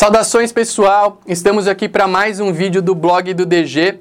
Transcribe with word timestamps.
Saudações 0.00 0.50
pessoal, 0.50 1.20
estamos 1.26 1.68
aqui 1.68 1.86
para 1.86 2.08
mais 2.08 2.40
um 2.40 2.54
vídeo 2.54 2.80
do 2.80 2.94
blog 2.94 3.34
do 3.34 3.44
DG. 3.44 3.98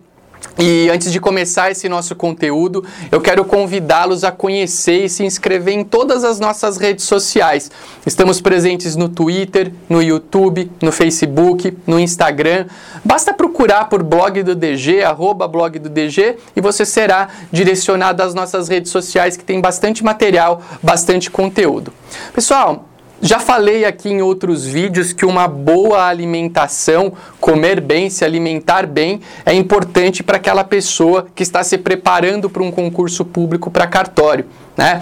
E 0.58 0.90
antes 0.90 1.12
de 1.12 1.20
começar 1.20 1.72
esse 1.72 1.90
nosso 1.90 2.16
conteúdo, 2.16 2.86
eu 3.12 3.20
quero 3.20 3.44
convidá-los 3.44 4.24
a 4.24 4.32
conhecer 4.32 5.04
e 5.04 5.10
se 5.10 5.26
inscrever 5.26 5.74
em 5.74 5.84
todas 5.84 6.24
as 6.24 6.40
nossas 6.40 6.78
redes 6.78 7.04
sociais. 7.04 7.70
Estamos 8.06 8.40
presentes 8.40 8.96
no 8.96 9.10
Twitter, 9.10 9.74
no 9.90 10.02
YouTube, 10.02 10.72
no 10.82 10.90
Facebook, 10.90 11.78
no 11.86 12.00
Instagram. 12.00 12.68
Basta 13.04 13.34
procurar 13.34 13.90
por 13.90 14.02
blog 14.02 14.42
do 14.42 14.56
DG, 14.56 15.04
arroba 15.04 15.50
blog 15.50 15.80
do 15.80 15.90
DG, 15.90 16.38
e 16.56 16.62
você 16.62 16.86
será 16.86 17.28
direcionado 17.52 18.24
às 18.24 18.34
nossas 18.34 18.70
redes 18.70 18.90
sociais 18.90 19.36
que 19.36 19.44
tem 19.44 19.60
bastante 19.60 20.02
material, 20.02 20.62
bastante 20.82 21.30
conteúdo. 21.30 21.92
Pessoal, 22.34 22.86
já 23.22 23.40
falei 23.40 23.84
aqui 23.84 24.10
em 24.10 24.22
outros 24.22 24.66
vídeos 24.66 25.12
que 25.12 25.26
uma 25.26 25.48
boa 25.48 26.08
alimentação, 26.08 27.12
comer 27.40 27.82
bem, 27.82 28.10
se 28.10 28.24
alimentar 28.24 28.86
bem, 28.86 29.20
é 29.46 29.54
importante 29.54 30.24
para 30.24 30.38
aquela 30.38 30.64
pessoa 30.64 31.28
que 31.36 31.44
está 31.44 31.64
se 31.64 31.78
preparando 31.78 32.50
para 32.50 32.64
um 32.64 32.72
concurso 32.72 33.26
público 33.26 33.70
para 33.70 33.88
cartório. 33.88 34.46
Né? 34.78 35.02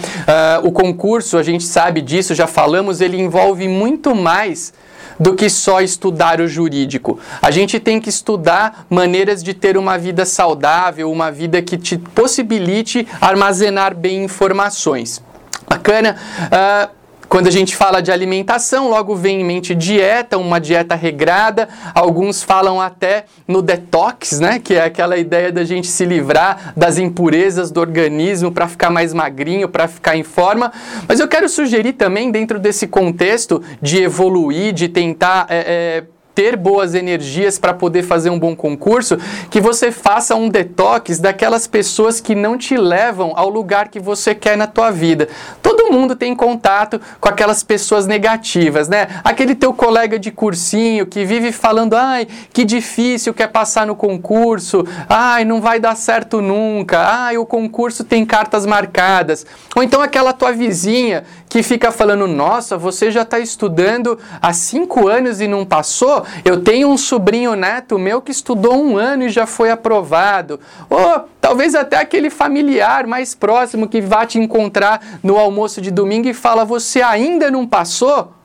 Uh, 0.64 0.68
o 0.68 0.72
concurso, 0.72 1.38
a 1.38 1.44
gente 1.44 1.64
sabe 1.64 2.02
disso, 2.02 2.34
já 2.34 2.48
falamos, 2.48 3.02
ele 3.02 3.22
envolve 3.22 3.68
muito 3.68 4.16
mais 4.16 4.74
do 5.20 5.36
que 5.36 5.50
só 5.50 5.82
estudar 5.82 6.42
o 6.42 6.48
jurídico. 6.48 7.20
A 7.42 7.52
gente 7.52 7.80
tem 7.80 8.00
que 8.00 8.10
estudar 8.10 8.86
maneiras 8.90 9.44
de 9.44 9.54
ter 9.54 9.78
uma 9.78 9.98
vida 9.98 10.26
saudável, 10.26 11.12
uma 11.12 11.32
vida 11.32 11.62
que 11.62 11.78
te 11.78 11.98
possibilite 11.98 13.08
armazenar 13.22 13.96
bem 13.96 14.24
informações. 14.24 15.22
Bacana. 15.70 16.16
Uh, 16.46 16.97
quando 17.30 17.48
a 17.48 17.52
gente 17.52 17.76
fala 17.76 18.02
de 18.02 18.12
alimentação, 18.12 18.90
logo 18.90 19.16
vem 19.16 19.42
em 19.42 19.44
mente 19.44 19.76
dieta, 19.76 20.38
uma 20.38 20.60
dieta 20.60 20.96
regrada. 20.96 21.68
Alguns 21.94 22.42
falam 22.42 22.80
até 22.80 23.26
no 23.48 23.62
detox, 23.62 24.40
né? 24.40 24.60
Que 24.60 24.76
é 24.76 24.86
aquela 24.86 25.18
ideia 25.18 25.52
da 25.52 25.64
gente 25.64 25.88
se 25.88 26.06
livrar 26.06 26.74
das 26.76 26.98
impurezas 26.98 27.70
do 27.70 27.80
organismo 27.80 28.52
para 28.52 28.68
ficar 28.68 28.90
mais 28.90 29.14
magrinho, 29.14 29.68
para 29.68 29.88
ficar 29.88 30.16
em 30.16 30.24
forma. 30.24 30.72
Mas 31.08 31.20
eu 31.20 31.28
quero 31.28 31.50
sugerir 31.50 31.94
também, 31.94 32.32
dentro 32.32 32.60
desse 32.60 32.88
contexto 32.88 33.62
de 33.82 34.02
evoluir, 34.02 34.74
de 34.74 34.88
tentar. 34.88 35.48
É, 35.50 35.58
é, 35.58 36.17
ter 36.38 36.56
boas 36.56 36.94
energias 36.94 37.58
para 37.58 37.74
poder 37.74 38.04
fazer 38.04 38.30
um 38.30 38.38
bom 38.38 38.56
concurso, 38.56 39.18
que 39.50 39.60
você 39.60 39.92
faça 39.92 40.36
um 40.36 40.50
detox 40.50 41.18
daquelas 41.18 41.66
pessoas 41.66 42.22
que 42.22 42.36
não 42.36 42.60
te 42.60 42.78
levam 42.78 43.34
ao 43.36 43.50
lugar 43.50 43.88
que 43.88 44.00
você 44.00 44.36
quer 44.36 44.56
na 44.56 44.68
tua 44.68 44.92
vida. 44.92 45.28
Todo 45.64 45.92
mundo 45.92 46.16
tem 46.16 46.36
contato 46.36 47.02
com 47.20 47.28
aquelas 47.28 47.64
pessoas 47.64 48.06
negativas, 48.06 48.88
né? 48.88 49.08
Aquele 49.24 49.56
teu 49.56 49.74
colega 49.74 50.20
de 50.20 50.30
cursinho 50.30 51.08
que 51.08 51.26
vive 51.26 51.52
falando: 51.52 51.96
"Ai, 51.96 52.28
que 52.54 52.64
difícil 52.64 53.34
que 53.34 53.42
é 53.42 53.48
passar 53.48 53.88
no 53.88 53.96
concurso. 53.96 54.86
Ai, 55.10 55.44
não 55.44 55.60
vai 55.60 55.80
dar 55.80 55.98
certo 55.98 56.40
nunca. 56.40 57.00
Ai, 57.00 57.40
o 57.40 57.48
concurso 57.48 58.04
tem 58.04 58.24
cartas 58.24 58.64
marcadas". 58.64 59.44
Ou 59.76 59.82
então 59.82 60.04
aquela 60.04 60.34
tua 60.34 60.52
vizinha 60.52 61.24
que 61.50 61.64
fica 61.64 61.92
falando: 61.92 62.28
"Nossa, 62.28 62.78
você 62.78 63.10
já 63.10 63.24
está 63.24 63.40
estudando 63.40 64.20
há 64.40 64.54
cinco 64.54 65.08
anos 65.08 65.42
e 65.42 65.48
não 65.48 65.66
passou?" 65.66 66.27
Eu 66.46 66.62
tenho 66.62 66.90
um 66.90 66.98
sobrinho 66.98 67.56
neto 67.56 67.98
meu 68.00 68.22
que 68.22 68.32
estudou 68.32 68.82
um 68.82 68.98
ano 68.98 69.24
e 69.24 69.30
já 69.30 69.46
foi 69.46 69.70
aprovado. 69.70 70.60
Ou 70.90 71.26
talvez 71.42 71.76
até 71.76 71.98
aquele 71.98 72.30
familiar 72.30 73.08
mais 73.08 73.36
próximo 73.36 73.88
que 73.88 74.02
vá 74.02 74.26
te 74.26 74.40
encontrar 74.40 75.20
no 75.24 75.38
almoço 75.38 75.82
de 75.82 75.92
domingo 75.92 76.28
e 76.28 76.34
fala: 76.34 76.64
Você 76.66 77.02
ainda 77.02 77.52
não 77.52 77.66
passou? 77.66 78.37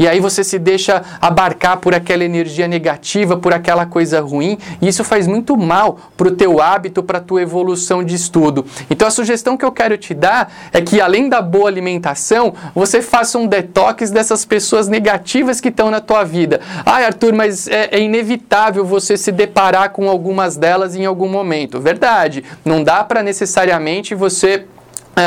E 0.00 0.08
aí 0.08 0.18
você 0.18 0.42
se 0.42 0.58
deixa 0.58 1.02
abarcar 1.20 1.76
por 1.76 1.94
aquela 1.94 2.24
energia 2.24 2.66
negativa, 2.66 3.36
por 3.36 3.52
aquela 3.52 3.84
coisa 3.84 4.18
ruim, 4.22 4.56
e 4.80 4.88
isso 4.88 5.04
faz 5.04 5.26
muito 5.26 5.58
mal 5.58 5.98
para 6.16 6.28
o 6.28 6.30
teu 6.30 6.58
hábito, 6.58 7.02
para 7.02 7.18
a 7.18 7.20
tua 7.20 7.42
evolução 7.42 8.02
de 8.02 8.14
estudo. 8.14 8.64
Então 8.88 9.06
a 9.06 9.10
sugestão 9.10 9.58
que 9.58 9.64
eu 9.64 9.70
quero 9.70 9.98
te 9.98 10.14
dar 10.14 10.50
é 10.72 10.80
que 10.80 11.02
além 11.02 11.28
da 11.28 11.42
boa 11.42 11.68
alimentação, 11.68 12.54
você 12.74 13.02
faça 13.02 13.38
um 13.38 13.46
detox 13.46 14.10
dessas 14.10 14.46
pessoas 14.46 14.88
negativas 14.88 15.60
que 15.60 15.68
estão 15.68 15.90
na 15.90 16.00
tua 16.00 16.24
vida. 16.24 16.62
Ai, 16.86 17.04
Arthur, 17.04 17.34
mas 17.34 17.68
é, 17.68 17.90
é 17.92 18.00
inevitável 18.00 18.86
você 18.86 19.18
se 19.18 19.30
deparar 19.30 19.90
com 19.90 20.08
algumas 20.08 20.56
delas 20.56 20.96
em 20.96 21.04
algum 21.04 21.28
momento. 21.28 21.78
Verdade, 21.78 22.42
não 22.64 22.82
dá 22.82 23.04
para 23.04 23.22
necessariamente 23.22 24.14
você 24.14 24.64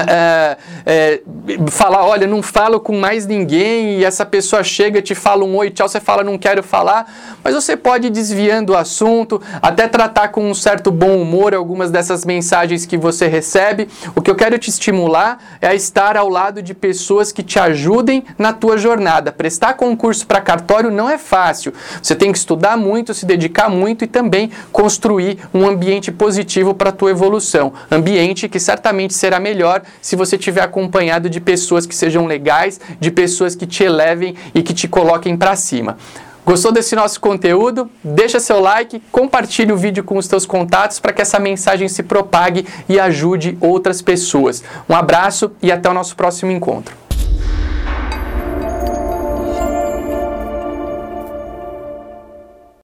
é, 0.08 0.58
é, 0.86 1.22
falar, 1.70 2.06
olha, 2.06 2.26
não 2.26 2.42
falo 2.42 2.80
com 2.80 2.98
mais 2.98 3.26
ninguém 3.26 4.00
e 4.00 4.06
essa 4.06 4.26
pessoa 4.26 4.64
chega, 4.64 5.02
te 5.02 5.14
fala 5.14 5.44
um 5.44 5.56
oi, 5.56 5.70
tchau, 5.70 5.88
você 5.88 6.00
fala, 6.00 6.24
não 6.24 6.38
quero 6.38 6.64
falar, 6.64 7.12
mas 7.44 7.54
você 7.54 7.76
pode 7.76 8.08
ir 8.08 8.10
desviando 8.10 8.74
o 8.74 8.78
assunto, 8.78 9.42
até 9.62 9.88
tratar 9.88 10.30
com 10.30 10.50
um 10.50 10.54
certo 10.54 10.92
bom 10.92 11.18
humor 11.18 11.54
algumas 11.54 11.92
dessas 11.92 12.26
mensagens 12.26 12.86
que 12.86 12.98
você 12.98 13.28
recebe. 13.28 13.88
O 14.16 14.22
que 14.22 14.32
eu 14.32 14.36
quero 14.36 14.58
te 14.58 14.70
estimular 14.70 15.38
é 15.62 15.74
estar 15.76 16.18
ao 16.18 16.30
lado 16.30 16.62
de 16.62 16.74
pessoas 16.74 17.32
que 17.32 17.44
te 17.44 17.60
ajudem 17.60 18.24
na 18.38 18.54
tua 18.54 18.78
jornada. 18.78 19.32
Prestar 19.32 19.76
concurso 19.76 20.26
para 20.26 20.42
cartório 20.42 20.90
não 20.90 21.10
é 21.10 21.18
fácil. 21.18 21.74
Você 22.02 22.16
tem 22.16 22.32
que 22.32 22.38
estudar 22.38 22.78
muito, 22.78 23.14
se 23.14 23.26
dedicar 23.26 23.70
muito 23.70 24.04
e 24.04 24.08
também 24.08 24.52
construir 24.72 25.38
um 25.54 25.68
ambiente 25.68 26.12
positivo 26.12 26.74
para 26.74 26.90
a 26.90 26.94
tua 26.94 27.12
evolução. 27.12 27.74
Ambiente 27.92 28.50
que 28.50 28.60
certamente 28.60 29.14
será 29.14 29.40
melhor 29.40 29.83
se 30.02 30.16
você 30.16 30.38
tiver 30.38 30.62
acompanhado 30.62 31.30
de 31.30 31.40
pessoas 31.40 31.86
que 31.86 31.96
sejam 31.96 32.26
legais, 32.26 32.80
de 33.00 33.12
pessoas 33.12 33.56
que 33.56 33.66
te 33.66 33.84
elevem 33.84 34.36
e 34.54 34.62
que 34.62 34.74
te 34.74 34.88
coloquem 34.88 35.38
para 35.38 35.56
cima. 35.56 35.98
Gostou 36.46 36.74
desse 36.74 36.94
nosso 36.94 37.22
conteúdo? 37.22 37.90
Deixa 38.04 38.38
seu 38.38 38.60
like, 38.60 39.02
compartilhe 39.12 39.72
o 39.72 39.78
vídeo 39.78 40.04
com 40.04 40.18
os 40.18 40.28
teus 40.28 40.46
contatos 40.46 41.00
para 41.00 41.14
que 41.14 41.22
essa 41.22 41.40
mensagem 41.40 41.88
se 41.88 42.04
propague 42.04 42.68
e 42.90 43.00
ajude 43.00 43.58
outras 43.62 44.02
pessoas. 44.02 44.62
Um 44.90 44.96
abraço 44.96 45.52
e 45.62 45.72
até 45.72 45.90
o 45.90 45.94
nosso 45.94 46.18
próximo 46.18 46.52
encontro. 46.52 47.03